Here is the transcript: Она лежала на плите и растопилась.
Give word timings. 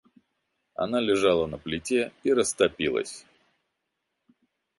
Она 0.73 0.99
лежала 0.99 1.45
на 1.45 1.59
плите 1.59 2.11
и 2.23 2.33
растопилась. 2.33 3.23